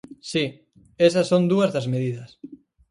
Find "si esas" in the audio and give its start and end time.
0.31-1.29